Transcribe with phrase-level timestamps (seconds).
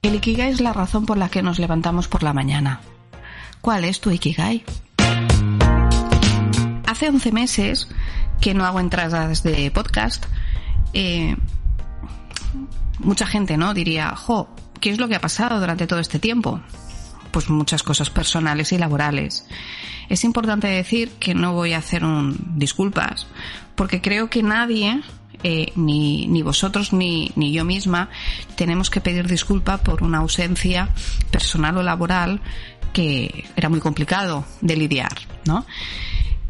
[0.00, 2.80] El Ikigai es la razón por la que nos levantamos por la mañana.
[3.60, 4.64] ¿Cuál es tu Ikigai?
[6.86, 7.88] Hace 11 meses
[8.40, 10.24] que no hago entradas de podcast.
[10.92, 11.36] Eh,
[13.00, 13.74] mucha gente, ¿no?
[13.74, 14.48] Diría, jo,
[14.80, 16.60] ¿qué es lo que ha pasado durante todo este tiempo?
[17.32, 19.46] Pues muchas cosas personales y laborales.
[20.08, 23.26] Es importante decir que no voy a hacer un disculpas,
[23.74, 25.02] porque creo que nadie
[25.42, 28.08] eh, ni, ni, vosotros ni, ni, yo misma
[28.56, 30.88] tenemos que pedir disculpa por una ausencia
[31.30, 32.40] personal o laboral
[32.92, 35.12] que era muy complicado de lidiar,
[35.44, 35.64] ¿no?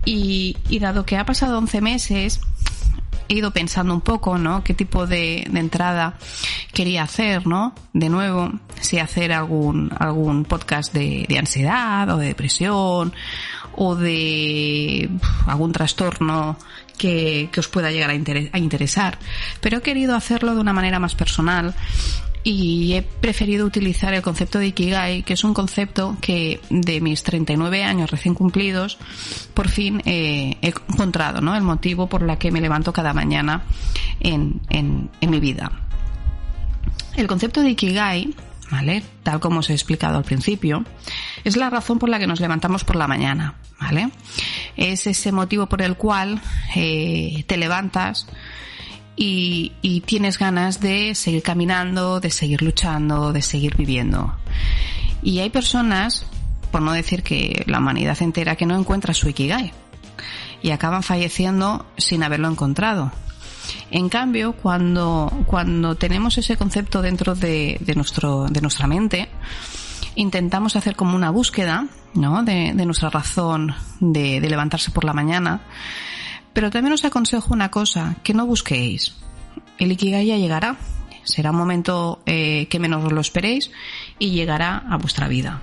[0.04, 2.40] Y, dado que ha pasado 11 meses,
[3.28, 4.64] he ido pensando un poco, ¿no?
[4.64, 6.14] Qué tipo de, de, entrada
[6.72, 7.74] quería hacer, ¿no?
[7.92, 13.12] De nuevo, si hacer algún, algún podcast de, de ansiedad o de depresión
[13.80, 15.08] o de
[15.46, 16.58] algún trastorno
[16.98, 19.18] que, que os pueda llegar a, inter a interesar.
[19.60, 21.74] Pero he querido hacerlo de una manera más personal
[22.42, 27.22] y he preferido utilizar el concepto de Ikigai, que es un concepto que de mis
[27.22, 28.98] 39 años recién cumplidos,
[29.54, 31.54] por fin eh, he encontrado, ¿no?
[31.54, 33.62] El motivo por la que me levanto cada mañana
[34.18, 35.70] en, en mi vida.
[37.14, 38.34] El concepto de Ikigai,
[38.70, 39.02] ¿vale?
[39.22, 40.84] Tal como os he explicado al principio,
[41.44, 44.10] es la razón por la que nos levantamos por la mañana, ¿vale?
[44.76, 46.40] Es ese motivo por el cual
[46.74, 48.26] eh, te levantas
[49.16, 54.36] y, y, tienes ganas de seguir caminando, de seguir luchando, de seguir viviendo.
[55.22, 56.24] Y hay personas,
[56.70, 59.72] por no decir que la humanidad entera, que no encuentra su Ikigai
[60.62, 63.12] y acaban falleciendo sin haberlo encontrado.
[63.90, 69.28] En cambio, cuando, cuando tenemos ese concepto dentro de, nuestro, de nuestra mente,
[70.14, 72.42] intentamos hacer como una búsqueda ¿no?
[72.42, 75.62] de, nuestra razón de, levantarse por la mañana.
[76.52, 79.14] Pero también os aconsejo una cosa, que no busquéis.
[79.78, 80.76] El Ikigai ya llegará.
[81.24, 83.70] Será un momento eh, que menos lo esperéis
[84.18, 85.60] y llegará a vuestra vida.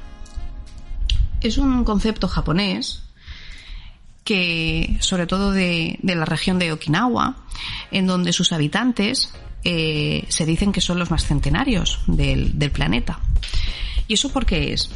[1.42, 3.04] Es un concepto japonés
[4.24, 7.45] que, sobre todo de la región de Okinawa,
[7.92, 9.34] en donde sus habitantes
[9.64, 13.20] eh, se dicen que son los más centenarios del, planeta.
[14.08, 14.92] ¿Y eso por qué es?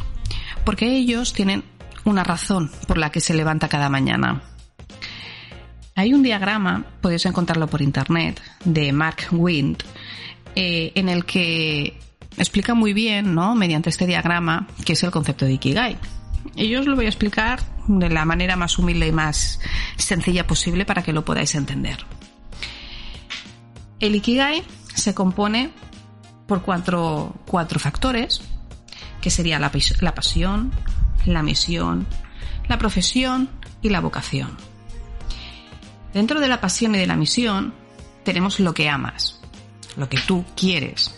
[0.64, 1.64] Porque ellos tienen
[2.06, 4.44] una razón por la que se levanta cada mañana.
[5.96, 9.84] Hay un diagrama, podéis encontrarlo por internet, de Mark Wind,
[10.56, 12.00] eh, en el que
[12.38, 13.56] explica muy bien, ¿no?
[13.56, 15.98] mediante este diagrama, qué es el concepto de Ikigai.
[16.56, 19.60] Y yo os lo voy a explicar de la manera más humilde y más
[19.98, 22.06] sencilla posible para que lo podáis entender.
[24.00, 25.72] El Ikigai se compone
[26.48, 28.42] por cuatro, cuatro factores,
[29.22, 30.72] que sería la, la pasión,
[31.26, 32.08] la misión,
[32.68, 33.50] la profesión
[33.82, 34.58] y la vocación.
[36.14, 37.74] Dentro de la pasión y de la misión
[38.24, 39.42] tenemos lo que amas,
[39.98, 41.16] lo que tú quieres.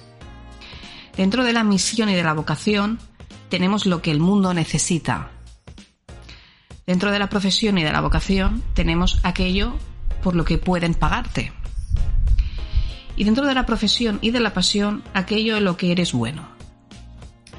[1.15, 2.99] Dentro de la misión y de la vocación
[3.49, 5.29] tenemos lo que el mundo necesita.
[6.87, 9.75] Dentro de la profesión y de la vocación tenemos aquello
[10.23, 11.53] por lo que pueden pagarte.
[13.15, 16.47] Y dentro de la profesión y de la pasión aquello en lo que eres bueno.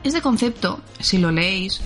[0.03, 1.81] Este concepto, si lo leéis,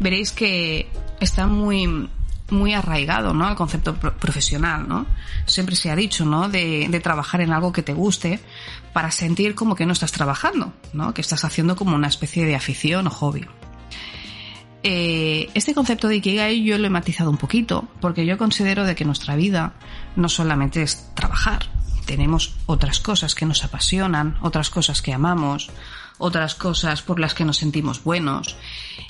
[0.00, 0.88] veréis que
[1.20, 2.08] está muy
[2.50, 3.46] muy arraigado, ¿no?
[3.46, 5.06] Al concepto profesional, ¿no?
[5.46, 6.50] Siempre se ha dicho, ¿no?
[6.50, 8.40] De, de, trabajar en algo que te guste
[8.92, 11.14] para sentir como que no estás trabajando, ¿no?
[11.14, 13.46] Que estás haciendo como una especie de afición o hobby.
[14.84, 18.94] Eh, este concepto de Ikigai yo lo he matizado un poquito, porque yo considero de
[18.94, 19.74] que nuestra vida
[20.16, 21.70] no solamente es trabajar,
[22.06, 25.70] tenemos otras cosas que nos apasionan, otras cosas que amamos,
[26.18, 28.56] otras cosas por las que nos sentimos buenos.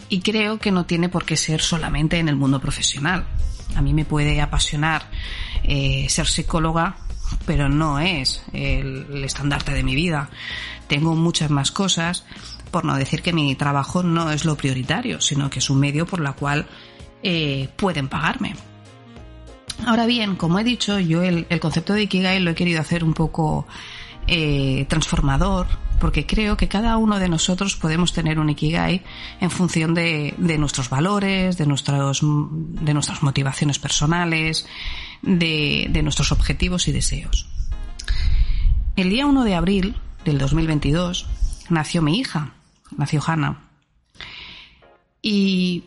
[0.09, 3.27] Y creo que no tiene por qué ser solamente en el mundo profesional.
[3.77, 5.09] A mí me puede apasionar
[5.65, 6.97] eh, ser psicóloga,
[7.47, 10.31] pero no es el, estandarte de mi vida.
[10.89, 12.25] Tengo muchas más cosas,
[12.71, 16.07] por no decir que mi trabajo no es lo prioritario, sino que es un medio
[16.07, 16.67] por la cual
[17.23, 18.55] eh, pueden pagarme.
[19.87, 23.15] Ahora bien, como he dicho, yo el, concepto de Ikigai lo he querido hacer un
[23.15, 23.67] poco
[24.27, 25.67] eh, transformador,
[25.99, 29.03] porque creo que cada uno de nosotros podemos tener un Ikigai
[29.41, 34.67] en función de, nuestros valores, de, nuestros, de nuestras motivaciones personales,
[35.23, 37.47] de, de nuestros objetivos y deseos.
[38.97, 41.27] El día 1 de abril del 2022
[41.71, 42.55] nació mi hija,
[42.97, 43.63] nació Hannah.
[45.23, 45.85] Y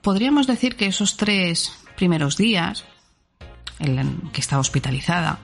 [0.00, 2.84] podríamos decir que esos tres primeros días
[3.78, 5.38] que estaba hospitalizada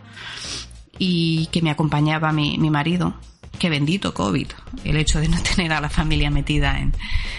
[0.98, 3.14] y que me acompañaba mi, marido.
[3.58, 4.48] Qué bendito COVID,
[4.84, 6.92] el hecho de no tener a la familia metida en,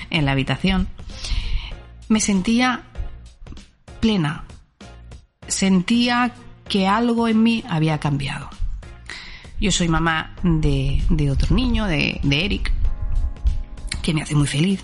[0.09, 0.87] en la habitación.
[2.09, 2.83] Me sentía
[3.99, 4.45] plena.
[5.47, 6.33] Sentía
[6.67, 8.49] que algo en mí había cambiado.
[9.59, 12.71] Yo soy mamá de, de otro niño, de, de, Eric,
[14.01, 14.83] que me hace muy feliz.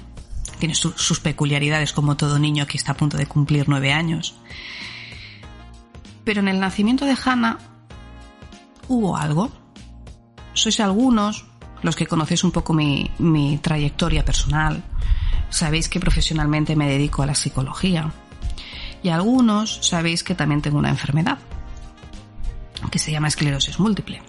[0.60, 4.36] Tiene sus peculiaridades como todo niño que está a punto de cumplir nueve años.
[6.30, 7.58] Pero en el nacimiento de Hannah
[8.88, 9.50] hubo algo.
[10.54, 11.48] Sois algunos,
[11.82, 14.84] los que conocéis un poco mi, trayectoria personal,
[15.50, 18.14] sabéis que profesionalmente me dedico a la psicología.
[19.02, 21.40] Y algunos sabéis que también tengo una enfermedad,
[22.92, 24.22] que se llama esclerosis múltiple.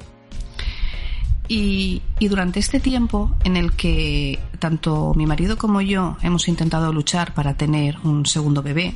[1.49, 7.35] Y, durante este tiempo en el que tanto mi marido como yo hemos intentado luchar
[7.35, 8.95] para tener un segundo bebé,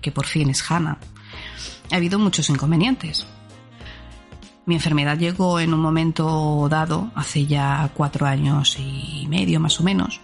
[0.00, 0.98] que por fin es Hannah,
[1.90, 3.26] ha habido muchos inconvenientes.
[4.66, 9.82] Mi enfermedad llegó en un momento dado, hace ya cuatro años y medio más o
[9.82, 10.20] menos,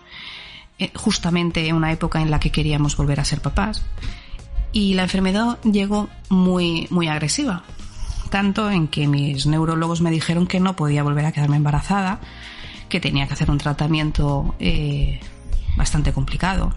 [0.79, 3.85] eh, justamente en una época en la que queríamos volver a ser papás.
[4.73, 7.65] Y la enfermedad llegó muy, muy agresiva,
[8.31, 12.21] tanto en que mis neurólogos me dijeron que no podía volver a quedarme embarazada,
[12.89, 15.19] que tenía que hacer un tratamiento eh,
[15.77, 16.73] bastante complicado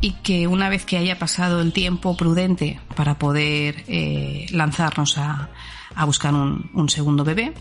[0.00, 5.50] y que una vez que haya pasado el tiempo prudente para poder eh, lanzarnos a,
[5.94, 7.52] a buscar un, un, segundo bebé,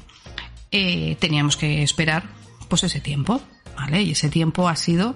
[0.72, 2.24] eh, teníamos que esperar
[2.70, 3.42] pues ese tiempo,
[3.76, 4.04] ¿vale?
[4.04, 5.16] Y ese tiempo ha sido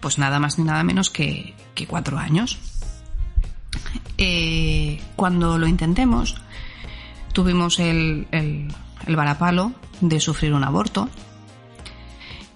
[0.00, 2.58] pues nada más ni nada menos que, que cuatro años.
[4.18, 6.36] Eh, cuando lo intentemos,
[7.32, 8.68] tuvimos el, el,
[9.06, 11.08] el varapalo de sufrir un aborto,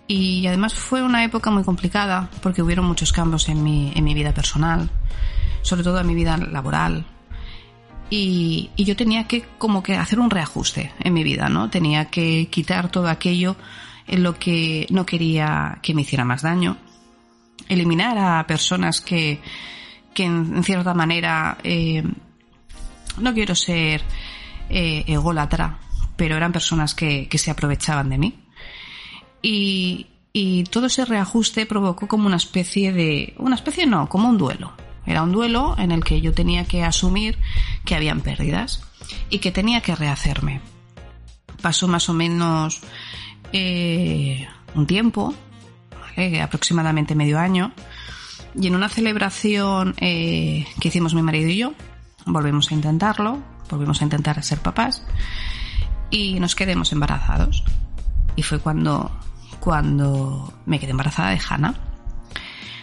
[0.07, 4.13] y además fue una época muy complicada porque hubieron muchos cambios en mi, en mi
[4.13, 4.91] vida personal,
[5.63, 7.07] sobre todo en mi vida laboral.
[8.11, 11.71] Y, y, yo tenía que como que hacer un reajuste en mi vida, ¿no?
[11.71, 13.57] Tenía que quitar todo aquello
[14.07, 16.77] en lo que no quería que me hiciera más daño.
[17.67, 19.41] Eliminar a personas que,
[20.13, 22.05] que en, cierta manera, eh,
[23.19, 24.03] no quiero ser
[24.69, 25.79] eh, ególatra,
[26.15, 28.44] pero eran personas que, que se aprovechaban de mí
[29.45, 34.39] y, y todo ese reajuste provocó como una especie de, una especie no, como un
[34.39, 34.73] duelo.
[35.05, 37.39] Era un duelo en el que yo tenía que asumir
[37.85, 38.83] que habían pérdidas
[39.29, 40.63] y que tenía que rehacerme.
[41.61, 42.81] Pasó más o menos
[43.53, 45.35] eh, un tiempo,
[46.43, 47.73] aproximadamente medio año,
[48.59, 51.75] y en una celebración eh, que hicimos mi marido y yo,
[52.25, 55.05] volvimos a intentarlo, volvimos a intentar ser papás
[56.11, 57.63] y nos quedemos embarazados.
[58.37, 59.13] Y fue cuando
[59.61, 61.75] cuando me quedé embarazada de Hannah.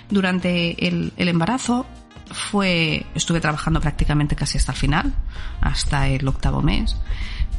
[0.10, 1.86] Durante el, embarazo
[2.32, 5.14] fue, estuve trabajando prácticamente casi hasta el final,
[5.62, 6.98] hasta el octavo mes,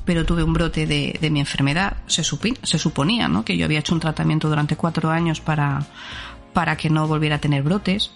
[0.05, 1.97] pero tuve un brote de, mi enfermedad.
[2.07, 3.45] Se, se suponía ¿no?
[3.45, 5.87] que yo había hecho un tratamiento durante cuatro años para,
[6.53, 8.13] para que no volviera a tener brotes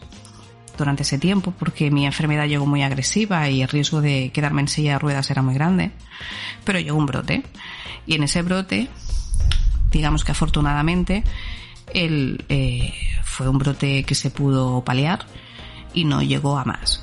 [0.76, 4.69] durante ese tiempo, porque mi enfermedad llegó muy agresiva y el riesgo de quedarme en
[4.69, 5.93] silla de ruedas era muy grande.
[6.65, 7.43] Pero llegó un brote.
[8.07, 8.88] Y en ese brote
[9.90, 11.25] digamos que afortunadamente
[11.93, 12.93] el, eh,
[13.25, 15.26] fue un brote que se pudo paliar
[15.95, 17.02] y no llegó a más.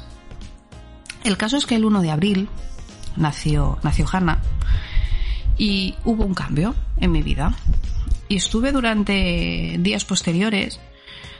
[1.24, 2.50] El caso es que el 1 de abril
[3.16, 4.42] nació, nació Hannah
[5.58, 7.56] y hubo un cambio en mi vida.
[8.28, 10.80] Y estuve durante días posteriores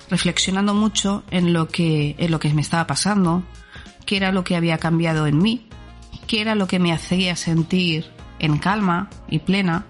[0.10, 3.44] reflexionando mucho en lo que, en lo que me estaba pasando,
[4.06, 5.66] qué era lo que había cambiado en mí,
[6.28, 8.06] qué era lo que me hacía sentir
[8.40, 9.86] en calma y plena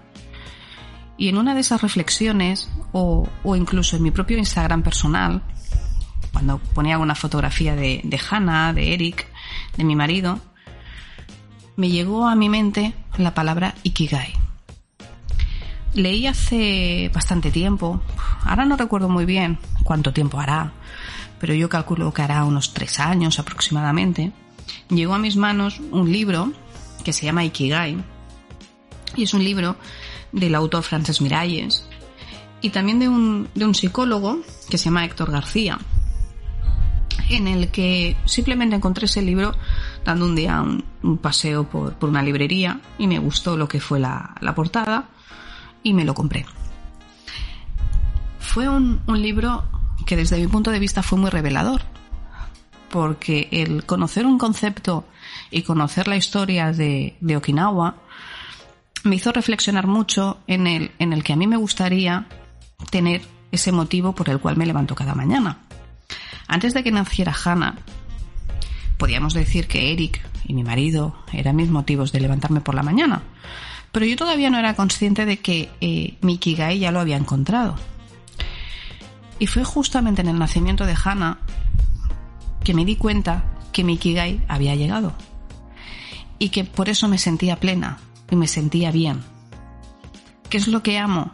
[1.16, 5.42] y en una de esas reflexiones, o, o incluso en mi propio Instagram personal,
[6.32, 9.28] cuando ponía una fotografía de, de Hannah, de Eric,
[9.76, 10.40] de mi marido,
[11.76, 14.34] me llegó a mi mente la palabra Ikigai.
[15.94, 18.02] Leí hace bastante tiempo,
[18.44, 20.72] ahora no recuerdo muy bien cuánto tiempo hará,
[21.38, 24.32] pero yo calculo que hará unos tres años aproximadamente.
[24.88, 26.52] Llegó a mis manos un libro
[27.04, 27.96] que se llama Ikigai
[29.14, 29.76] y es un libro
[30.34, 31.86] del autor Frances Miralles
[32.60, 35.78] y también de un, de un psicólogo que se llama Héctor García,
[37.28, 39.54] en el que simplemente encontré ese libro
[40.04, 44.34] dando un día un, paseo por, una librería y me gustó lo que fue la,
[44.56, 45.08] portada
[45.82, 46.46] y me lo compré.
[48.38, 49.64] Fue un, libro
[50.06, 51.82] que desde mi punto de vista fue muy revelador,
[52.90, 55.04] porque el conocer un concepto
[55.50, 57.96] y conocer la historia de, de Okinawa
[59.04, 62.26] me hizo reflexionar mucho en el, en el que a mí me gustaría
[62.90, 65.58] tener ese motivo por el cual me levanto cada mañana.
[66.48, 67.76] Antes de que naciera Hannah,
[68.98, 73.22] podíamos decir que Eric y mi marido eran mis motivos de levantarme por la mañana,
[73.92, 76.16] pero yo todavía no era consciente de que eh,
[76.78, 77.76] ya lo había encontrado.
[79.38, 81.38] Y fue justamente en el nacimiento de Hannah
[82.64, 85.12] que me di cuenta que mi Kigai había llegado
[86.38, 87.98] y que por eso me sentía plena
[88.30, 89.22] y me sentía bien.
[90.48, 91.32] ¿Qué es lo que amo?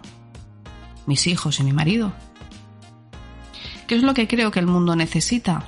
[1.07, 2.13] Mis hijos y mi marido.
[3.87, 5.65] ¿Qué es lo que creo que el mundo necesita?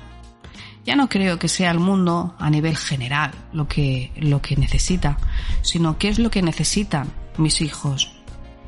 [0.85, 5.17] Ya no creo que sea el mundo a nivel general lo que, lo que necesita,
[5.63, 8.13] sino qué es lo que necesitan mis hijos.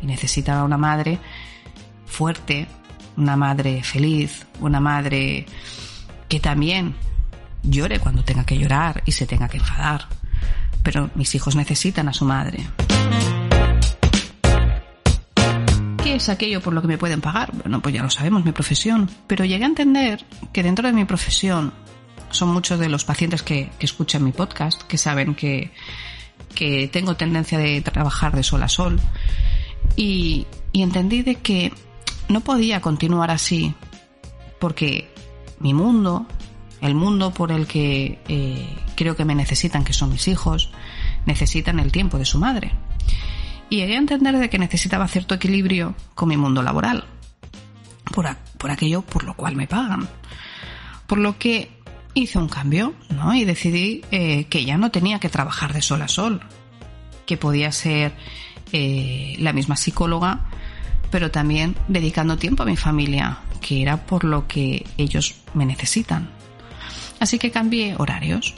[0.02, 1.18] Y necesitan una madre
[2.06, 2.66] fuerte,
[3.16, 5.46] una madre feliz, una madre
[6.28, 6.94] que también
[7.62, 10.06] llore cuando tenga que llorar y se tenga que enfadar.
[10.84, 12.64] Pero mis hijos necesitan a su madre.
[16.04, 17.50] ¿Qué es aquello por lo que me pueden pagar?
[17.52, 19.10] Bueno, pues ya lo sabemos, mi profesión.
[19.26, 21.72] Pero llegué a entender que dentro de mi profesión
[22.30, 25.72] son muchos de los pacientes que, escuchan mi podcast, que saben que,
[26.54, 29.00] que tengo tendencia de trabajar de sol a sol.
[29.96, 31.72] Y, entendí de que
[32.28, 33.74] no podía continuar así
[34.58, 35.10] porque
[35.60, 36.26] mi mundo,
[36.84, 40.70] el mundo por el que eh, creo que me necesitan, que son mis hijos,
[41.26, 42.72] necesitan el tiempo de su madre
[43.70, 47.04] y llegué entender de que necesitaba cierto equilibrio con mi mundo laboral,
[48.12, 50.08] por, por aquello por lo cual me pagan.
[51.06, 51.70] Por lo que
[52.14, 53.34] hice un cambio, ¿no?
[53.34, 56.40] Y decidí eh, que ya no tenía que trabajar de sol a sol,
[57.26, 58.14] que podía ser
[58.72, 60.46] eh, la misma psicóloga,
[61.10, 66.30] pero también dedicando tiempo a mi familia, que era por lo que ellos me necesitan.
[67.24, 68.54] Así que cambié horarios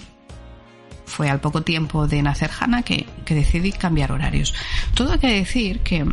[1.05, 4.55] fue al poco tiempo de nacer Hannah que, decidí cambiar horarios.
[4.93, 6.05] Todo hay que decir que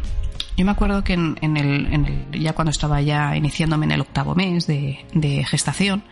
[0.55, 4.67] yo me acuerdo que en, el, ya cuando estaba ya iniciándome en el octavo mes
[4.67, 6.03] de, gestación,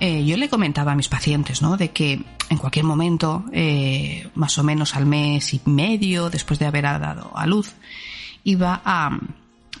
[0.00, 1.76] eh, yo le comentaba a mis pacientes, ¿no?
[1.76, 6.66] De que en cualquier momento, eh, más o menos al mes y medio después de
[6.66, 7.76] haber dado a luz,
[8.42, 9.16] iba a,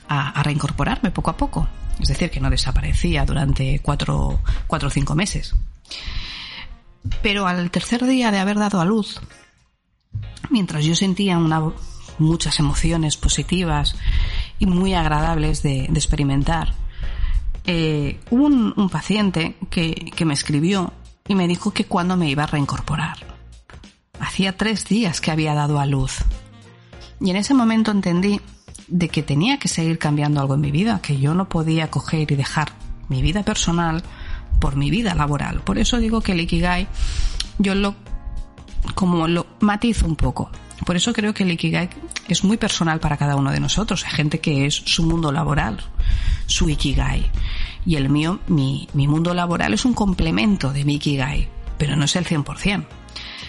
[0.06, 1.66] a, reincorporarme poco a poco.
[2.00, 5.56] Es decir, que no desaparecía durante cuatro, cuatro o cinco meses.
[7.22, 9.20] Pero al tercer día de haber dado a luz,
[10.50, 11.38] mientras yo sentía
[12.18, 13.96] muchas emociones positivas
[14.58, 16.74] y muy agradables de, experimentar,
[17.64, 20.92] eh, hubo un, paciente que, me escribió
[21.26, 23.16] y me dijo que cuando me iba a reincorporar.
[24.20, 26.18] Hacía tres días que había dado a luz.
[27.20, 28.40] Y en ese momento entendí
[28.86, 32.30] de que tenía que seguir cambiando algo en mi vida, que yo no podía coger
[32.30, 32.72] y dejar
[33.08, 34.02] mi vida personal
[34.60, 35.60] por mi vida laboral.
[35.60, 36.88] Por eso digo que el Ikigai
[37.58, 37.94] yo lo
[38.94, 40.50] como lo matizo un poco.
[40.84, 41.88] Por eso creo que el Ikigai
[42.28, 44.04] es muy personal para cada uno de nosotros.
[44.04, 45.78] Hay gente que es su mundo laboral,
[46.46, 47.30] su Ikigai.
[47.86, 52.16] Y el mío, mi, mundo laboral es un complemento de mi Ikigai, pero no es
[52.16, 52.84] el 100%.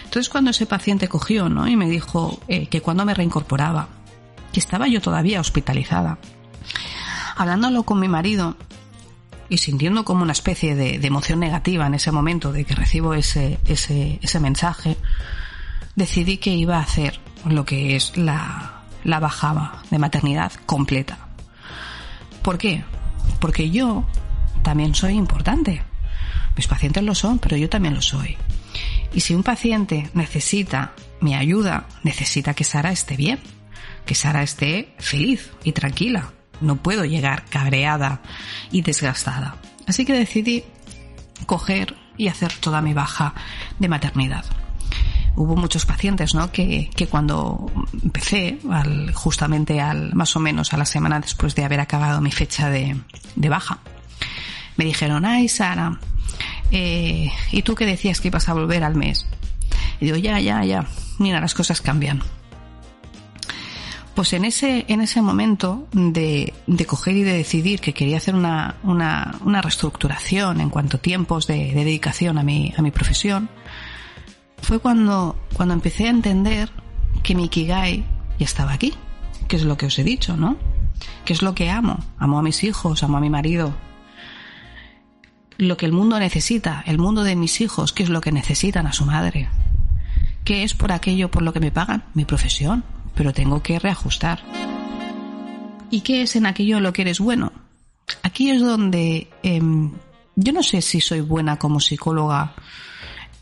[0.04, 1.66] Entonces cuando ese paciente cogió ¿no?
[1.66, 3.88] y me dijo eh, que cuando me reincorporaba,
[4.52, 6.18] que estaba yo todavía hospitalizada,
[7.36, 8.56] hablándolo con mi marido,
[9.48, 13.58] y sintiendo como una especie de, emoción negativa en ese momento de que recibo ese,
[13.66, 14.96] ese, ese, mensaje,
[15.96, 21.18] decidí que iba a hacer lo que es la, la bajada de maternidad completa.
[22.42, 22.84] ¿Por qué?
[23.40, 24.04] Porque yo
[24.62, 25.82] también soy importante.
[26.56, 28.36] Mis pacientes lo son, pero yo también lo soy.
[29.12, 33.38] Y si un paciente necesita mi ayuda, necesita que Sara esté bien,
[34.04, 36.32] que Sara esté feliz y tranquila,
[36.64, 38.20] no puedo llegar cabreada
[38.70, 39.56] y desgastada.
[39.86, 40.64] Así que decidí
[41.46, 43.34] coger y hacer toda mi baja
[43.78, 44.44] de maternidad.
[45.36, 46.52] Hubo muchos pacientes, ¿no?
[46.52, 47.70] Que, cuando
[48.02, 48.58] empecé,
[49.14, 52.96] justamente al, más o menos a la semana después de haber acabado mi fecha de,
[53.36, 53.80] baja,
[54.76, 55.98] me dijeron, ay Sara,
[56.70, 59.26] eh, ¿y tú qué decías que ibas a volver al mes?
[60.00, 60.86] Y digo, ya, ya, ya,
[61.18, 62.22] mira, las cosas cambian.
[64.14, 66.52] Pues en ese, en ese momento de,
[66.86, 71.72] coger y de decidir que quería hacer una, una, reestructuración en cuanto a tiempos de,
[71.74, 73.48] dedicación a mi, a mi profesión,
[74.62, 76.70] fue cuando, cuando empecé a entender
[77.24, 78.04] que mi Kigai
[78.38, 78.94] ya estaba aquí,
[79.48, 80.56] que es lo que os he dicho, ¿no?
[81.24, 81.98] Que es lo que amo.
[82.18, 83.74] Amo a mis hijos, amo a mi marido.
[85.56, 88.86] lo que el mundo necesita, el mundo de mis hijos, qué es lo que necesitan
[88.86, 89.48] a su madre.
[90.44, 92.04] ¿Qué es por aquello por lo que me pagan?
[92.14, 94.40] Mi profesión, pero tengo que reajustar.
[95.90, 97.52] ¿Y qué es en aquello lo que eres bueno?
[98.22, 99.92] Aquí es donde em,
[100.36, 102.54] yo no sé si soy buena como psicóloga,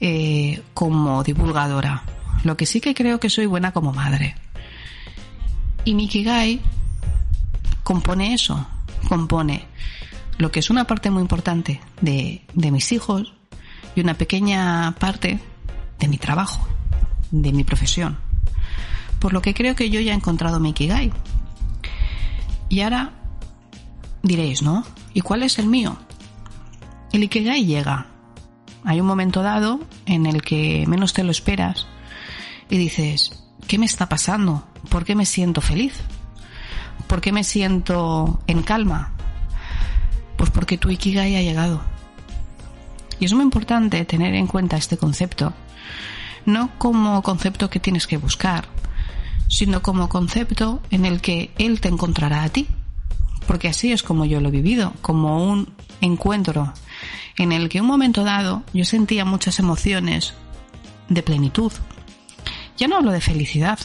[0.00, 2.02] eh, como divulgadora.
[2.44, 4.34] Lo que sí que creo que soy buena como madre.
[5.84, 6.60] Y Mikigai
[7.82, 8.66] compone eso,
[9.08, 9.66] compone
[10.38, 13.32] lo que es una parte muy importante de, de mis hijos
[13.94, 15.38] y una pequeña parte
[15.98, 16.66] de mi trabajo,
[17.30, 18.18] de mi profesión.
[19.22, 21.12] Por lo que creo que yo ya he encontrado mi Ikigai.
[22.68, 23.12] Y ahora
[24.20, 24.84] diréis, ¿no?
[25.14, 25.96] ¿Y cuál es el mío?
[27.12, 28.08] El Ikigai llega.
[28.82, 31.86] Hay un momento dado en el que menos te lo esperas
[32.68, 34.66] y dices, ¿qué me está pasando?
[34.88, 36.00] ¿Por qué me siento feliz?
[37.06, 39.12] ¿Por qué me siento en calma?
[40.36, 41.80] Pues porque tu Ikigai ha llegado.
[43.20, 45.52] Y es muy importante tener en cuenta este concepto,
[46.44, 48.71] no como concepto que tienes que buscar,
[49.52, 52.66] sino como concepto en el que Él te encontrará a ti.
[53.46, 56.72] Porque así es como yo lo he vivido, como un encuentro
[57.36, 60.32] en el que un momento dado yo sentía muchas emociones
[61.10, 61.70] de plenitud.
[62.78, 63.78] Ya no hablo de felicidad,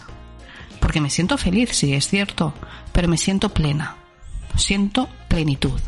[0.79, 2.53] porque me siento feliz, sí, es cierto,
[2.93, 3.97] pero me siento plena,
[4.55, 5.81] siento plenitud.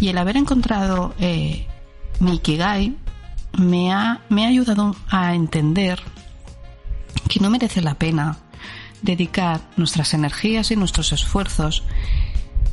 [0.00, 1.66] Y el haber encontrado eh,
[2.20, 2.94] mi Ikigai
[3.56, 5.98] me ha, me ha ayudado a entender
[7.26, 8.36] que no merece la pena
[9.02, 11.84] dedicar nuestras energías y nuestros esfuerzos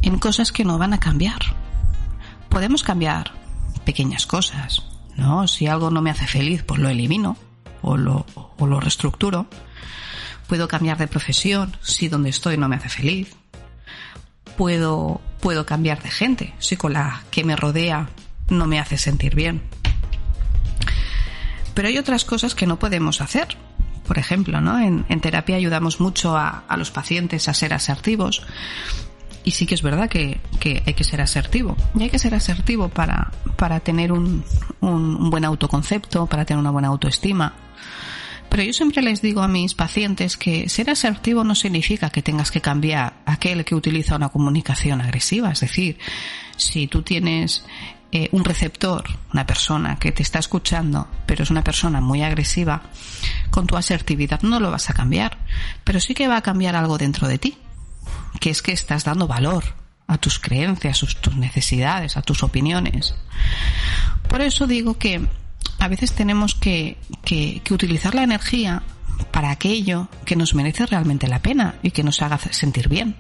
[0.01, 1.42] en cosas que no van a cambiar.
[2.50, 3.32] Podemos cambiar
[3.86, 4.84] pequeñas cosas,
[5.15, 5.48] ¿no?
[5.48, 7.38] Si algo no me hace feliz, pues lo elimino
[7.82, 9.48] o lo, o lo reestructuro.
[10.48, 13.36] Puedo cambiar de profesión si donde estoy no me hace feliz.
[14.58, 18.10] Puedo, puedo cambiar de gente si con la que me rodea
[18.50, 19.62] no me hace sentir bien.
[21.74, 23.58] Pero hay otras cosas que no podemos hacer.
[24.07, 24.79] Por ejemplo, ¿no?
[24.79, 28.43] en, terapia ayudamos mucho a, los pacientes a ser asertivos
[29.45, 30.39] y sí que es verdad que,
[30.86, 31.75] hay que ser asertivo.
[31.96, 34.44] Y hay que ser asertivo para, para tener un,
[34.79, 37.53] un, buen autoconcepto, para tener una buena autoestima.
[38.50, 42.51] Pero yo siempre les digo a mis pacientes que ser asertivo no significa que tengas
[42.51, 45.51] que cambiar aquel que utiliza una comunicación agresiva.
[45.51, 45.98] Es decir,
[46.55, 47.66] si tú tienes
[48.15, 52.83] eh, un receptor, una persona que te está escuchando, pero es una persona muy agresiva,
[53.49, 55.37] con tu asertividad no lo vas a cambiar,
[55.83, 57.57] pero sí que va a cambiar algo dentro de ti
[58.39, 59.63] que es que estás dando valor
[60.07, 63.15] a tus creencias, a tus necesidades, a tus opiniones.
[64.27, 65.25] Por eso digo que
[65.79, 68.83] a veces tenemos que, que, utilizar la energía
[69.31, 73.15] para aquello que nos merece realmente la pena y que nos haga sentir bien.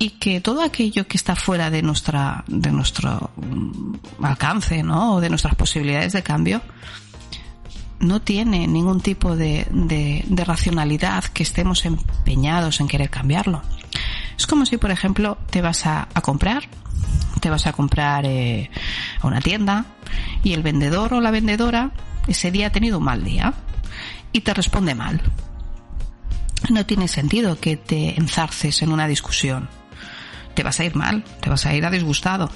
[0.00, 5.14] Y que todo aquello que está fuera de nuestra, de nuestro mm, alcance, ¿no?
[5.14, 6.62] O de nuestras posibilidades de cambio,
[8.00, 13.62] no tiene ningún tipo de, de, racionalidad que estemos empeñados en querer cambiarlo.
[14.36, 16.64] Es como si, por ejemplo, te vas a, comprar,
[17.40, 18.70] te vas a comprar eh,
[19.20, 19.84] a una tienda
[20.42, 21.92] y el vendedor o la vendedora
[22.26, 23.52] ese día ha tenido un mal día
[24.32, 25.20] y te responde mal.
[26.70, 29.68] No tiene sentido que te enzarces en una discusión.
[30.60, 32.50] Te vas a ir mal, te vas a ir a disgustado.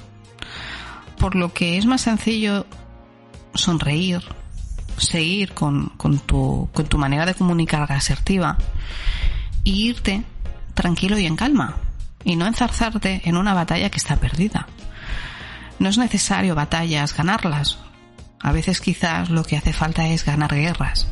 [1.17, 2.67] Por lo que es más sencillo
[3.55, 4.21] sonreír,
[4.99, 5.91] seguir con,
[6.27, 8.59] tu, tu manera de comunicar asertiva
[9.63, 10.23] y irte
[10.75, 11.77] tranquilo y en calma
[12.25, 14.69] y no enzarzarte en una batalla que está perdida.
[15.79, 17.79] No es necesario batallas ganarlas.
[18.39, 21.09] A veces quizás lo que hace falta es ganar guerras.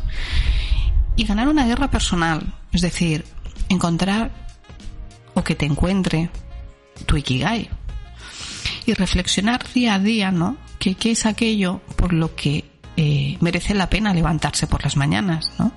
[1.16, 3.24] Y ganar una guerra personal, es decir,
[3.70, 4.30] encontrar
[5.32, 6.28] o que te encuentre
[7.06, 7.68] tu ikigai.
[8.86, 10.56] Y reflexionar día a día, ¿no?
[10.78, 12.64] ¿Qué, qué es aquello por lo que
[12.96, 15.72] eh, merece la pena levantarse por las mañanas, ¿no?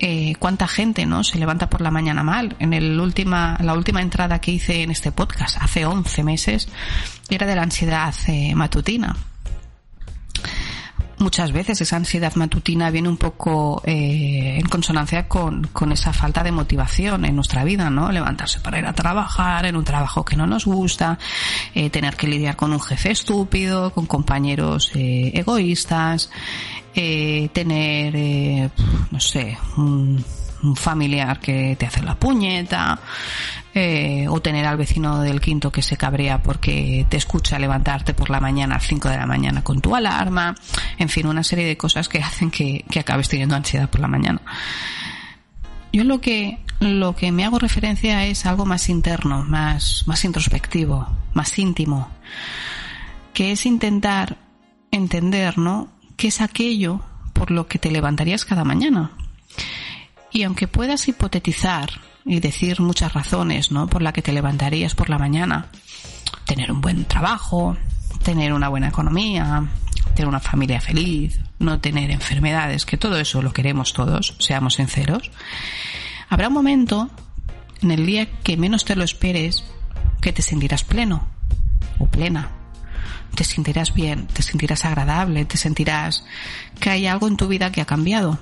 [0.00, 2.56] Eh, cuánta gente no se levanta por la mañana mal.
[2.58, 6.68] En el última, la última entrada que hice en este podcast, hace 11 meses,
[7.30, 9.16] era de la ansiedad eh, matutina
[11.18, 16.42] muchas veces esa ansiedad matutina viene un poco eh, en consonancia con, con, esa falta
[16.42, 18.10] de motivación en nuestra vida, ¿no?
[18.10, 21.18] Levantarse para ir a trabajar en un trabajo que no nos gusta,
[21.74, 26.30] eh, tener que lidiar con un jefe estúpido, con compañeros eh, egoístas,
[26.94, 28.70] eh, tener, eh,
[29.10, 30.24] no sé, un
[30.64, 32.98] un familiar que te hace la puñeta,
[33.76, 38.30] eh, o tener al vecino del quinto que se cabrea porque te escucha levantarte por
[38.30, 40.54] la mañana a 5 de la mañana con tu alarma,
[40.96, 44.40] en fin, una serie de cosas que hacen que, acabes teniendo ansiedad por la mañana.
[45.92, 51.08] Yo lo que, lo que me hago referencia es algo más interno, más, más introspectivo,
[51.32, 52.08] más íntimo.
[53.32, 54.36] que es intentar
[54.92, 55.88] entender, ¿no?
[56.16, 57.00] ¿Qué es aquello
[57.32, 59.10] por lo que te levantarías cada mañana?
[60.30, 61.90] Y aunque puedas hipotetizar
[62.24, 63.86] y decir muchas razones, ¿no?
[63.86, 65.66] Por la que te levantarías por la mañana,
[66.46, 67.76] tener un buen trabajo,
[68.22, 69.68] tener una buena economía,
[70.14, 75.30] tener una familia feliz, no tener enfermedades, que todo eso lo queremos todos, seamos sinceros.
[76.28, 77.10] Habrá un momento
[77.82, 79.64] en el día que menos te lo esperes
[80.20, 81.26] que te sentirás pleno
[81.98, 82.50] o plena.
[83.34, 86.24] Te sentirás bien, te sentirás agradable, te sentirás
[86.80, 88.38] que hay algo en tu vida que ha cambiado.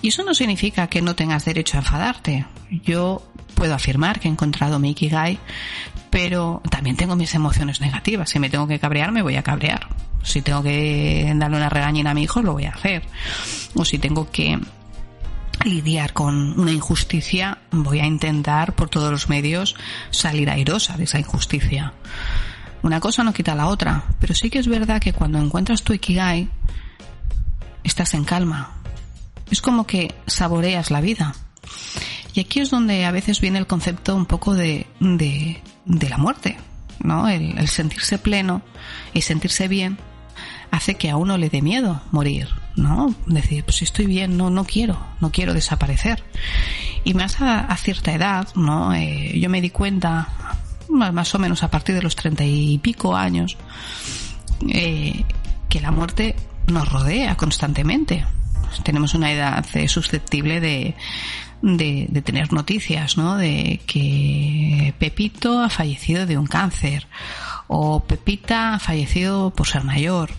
[0.00, 2.46] Y eso no significa que no tengas derecho a enfadarte.
[2.70, 3.22] Yo
[3.54, 5.38] puedo afirmar que he encontrado mi Ikigai,
[6.10, 8.30] pero también tengo mis emociones negativas.
[8.30, 9.88] Si me tengo que cabrear, me voy a cabrear.
[10.22, 13.02] Si tengo que darle una regañina a mi hijo, lo voy a hacer.
[13.74, 14.58] O si tengo que
[15.64, 19.74] lidiar con una injusticia, voy a intentar por todos los medios
[20.10, 21.92] salir airosa de esa injusticia.
[22.82, 25.92] Una cosa no quita la otra, pero sí que es verdad que cuando encuentras tu
[25.92, 26.48] Ikigai,
[27.82, 28.74] estás en calma.
[29.50, 31.34] Es como que saboreas la vida.
[32.34, 36.18] Y aquí es donde a veces viene el concepto un poco de, de, de la
[36.18, 36.56] muerte,
[37.00, 37.28] ¿no?
[37.28, 38.62] El, sentirse pleno
[39.14, 39.98] y sentirse bien
[40.70, 43.14] hace que a uno le dé miedo morir, ¿no?
[43.26, 46.22] Decir, pues estoy bien, no, no quiero, no quiero desaparecer.
[47.04, 48.94] Y más a, cierta edad, ¿no?
[48.94, 50.28] Eh, yo me di cuenta,
[50.88, 53.56] más o menos a partir de los treinta y pico años,
[54.68, 55.24] eh,
[55.68, 58.26] que la muerte nos rodea constantemente.
[58.82, 60.94] Tenemos una edad eh, susceptible de,
[61.62, 63.36] de, tener noticias, ¿no?
[63.36, 67.06] De que Pepito ha fallecido de un cáncer
[67.66, 70.30] o Pepita ha fallecido por ser mayor.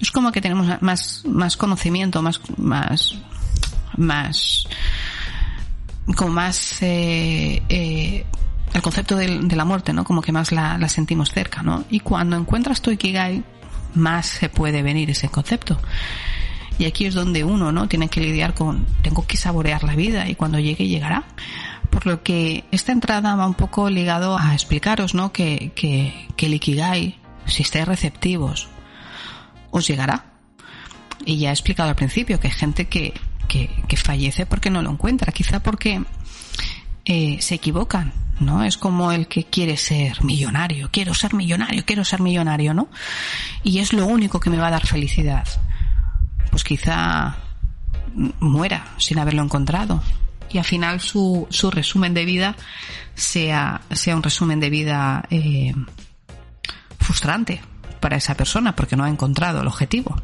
[0.00, 3.18] Es como que tenemos más, más conocimiento, más, más,
[3.96, 4.68] más,
[6.14, 8.24] como más, eh, eh,
[8.72, 10.04] el concepto de, de, la muerte, ¿no?
[10.04, 11.84] Como que más la, la sentimos cerca, ¿no?
[11.90, 13.42] Y cuando encuentras tu Ikigai,
[13.94, 15.80] más se puede venir ese concepto.
[16.78, 17.88] Y aquí es donde uno, ¿no?
[17.88, 21.24] Tiene que lidiar con, tengo que saborear la vida y cuando llegue, llegará.
[21.90, 25.32] Por lo que esta entrada va un poco ligado a explicaros, ¿no?
[25.32, 26.60] Que, que, que el
[27.46, 28.68] si estáis receptivos,
[29.70, 30.26] os llegará.
[31.24, 33.12] Y ya he explicado al principio que hay gente que,
[33.48, 36.04] que, que fallece porque no lo encuentra, quizá porque
[37.04, 38.62] eh, se equivocan, ¿no?
[38.62, 42.88] Es como el que quiere ser millonario, quiero ser millonario, quiero ser millonario, ¿no?
[43.64, 45.48] Y es lo único que me va a dar felicidad.
[46.50, 47.36] Pues quizá
[48.40, 50.02] muera sin haberlo encontrado
[50.50, 52.56] y al final su, su resumen de vida
[53.14, 55.74] sea, sea un resumen de vida eh,
[56.98, 57.60] frustrante
[58.00, 60.20] para esa persona porque no ha encontrado el objetivo.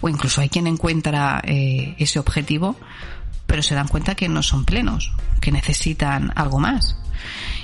[0.00, 2.76] O incluso hay quien encuentra eh, ese objetivo
[3.48, 6.98] pero se dan cuenta que no son plenos, que necesitan algo más.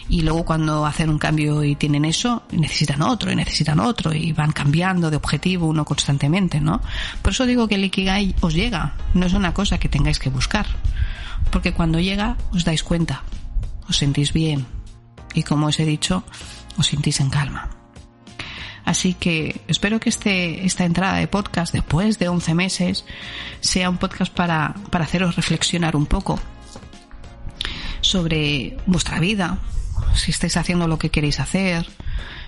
[0.09, 4.33] Y luego cuando hacen un cambio y tienen eso, necesitan otro y necesitan otro y
[4.33, 6.83] van cambiando de objetivo uno constantemente, ¿no?
[7.23, 10.29] Por eso digo que el Ikigai os llega, no es una cosa que tengáis que
[10.29, 10.67] buscar
[11.51, 13.23] porque cuando llega os dais cuenta,
[13.89, 14.67] os sentís bien
[15.35, 16.25] y como os he dicho,
[16.77, 17.71] os sentís en calma.
[18.85, 23.05] Así que espero que este, esta entrada de podcast después de 11 meses
[23.61, 26.39] sea un podcast para, para haceros reflexionar un poco
[28.03, 29.59] sobre vuestra vida,
[30.15, 31.87] si estáis haciendo lo que queréis hacer,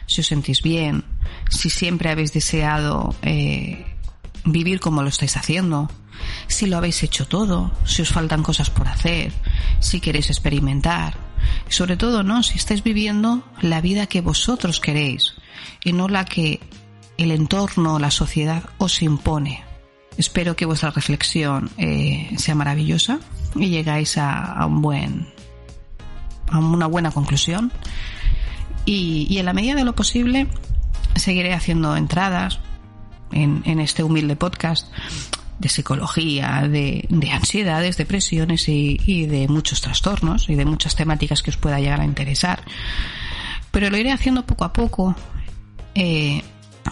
[0.06, 1.04] si os sentís bien,
[1.50, 3.84] si siempre habéis deseado eh,
[4.44, 5.90] vivir como lo estáis haciendo,
[6.46, 9.32] si lo habéis hecho todo, si os faltan cosas por hacer,
[9.80, 11.16] si queréis experimentar,
[11.68, 12.42] y sobre todo, ¿no?
[12.42, 15.34] Si estáis viviendo la vida que vosotros queréis
[15.84, 16.60] y no la que
[17.18, 19.64] el entorno, la sociedad os impone.
[20.16, 23.18] Espero que vuestra reflexión eh, sea maravillosa
[23.54, 25.28] y llegáis a, a, un buen,
[26.50, 27.72] a una buena conclusión.
[28.84, 30.46] Y, y en la medida de lo posible
[31.16, 32.60] seguiré haciendo entradas
[33.32, 34.92] en, en este humilde podcast
[35.58, 41.42] de psicología, de, de ansiedades, depresiones y, y, de muchos trastornos y de muchas temáticas
[41.42, 42.62] que os pueda llegar a interesar.
[43.70, 45.16] Pero lo iré haciendo poco a poco,
[45.94, 46.42] eh,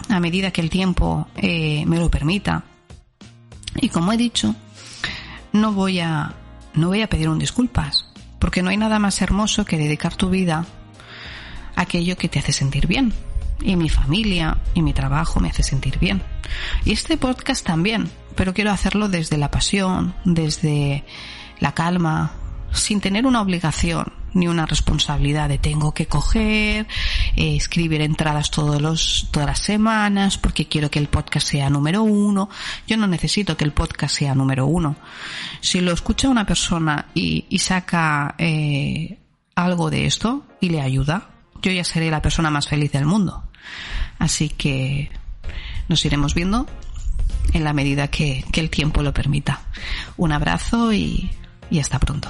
[0.09, 2.63] a medida que el tiempo eh, me lo permita.
[3.79, 4.55] Y como he dicho,
[5.53, 6.33] no voy a,
[6.73, 8.04] no voy a pedir un disculpas,
[8.45, 10.67] porque no hay nada más hermoso que dedicar tu vida
[11.75, 13.11] a aquello que te hace sentir bien
[13.59, 16.21] y mi familia y mi trabajo me hace sentir bien.
[16.83, 21.03] Y este podcast también, pero quiero hacerlo desde la pasión, desde
[21.59, 22.33] la calma,
[22.71, 26.87] sin tener una obligación ni una responsabilidad de tengo que coger,
[27.35, 32.03] eh, escribir entradas todos los, todas las semanas porque quiero que el podcast sea número
[32.03, 32.49] uno.
[32.85, 34.97] Yo no necesito que el podcast sea número uno.
[35.61, 39.17] Si lo escucha una persona y, y saca eh,
[39.55, 41.29] algo de esto y le ayuda,
[41.61, 43.43] yo ya seré la persona más feliz del mundo.
[44.19, 45.09] Así que
[45.87, 46.67] nos iremos viendo
[47.53, 49.61] en la medida que, que el tiempo lo permita.
[50.17, 51.31] Un abrazo y,
[51.69, 52.29] y hasta pronto.